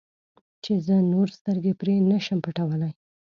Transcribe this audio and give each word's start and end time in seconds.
چې 0.63 0.71
زه 0.85 0.95
نور 1.13 1.27
سترګې 1.37 1.73
پرې 1.81 1.93
نه 2.09 2.17
شم 2.25 2.39
پټولی. 2.45 2.91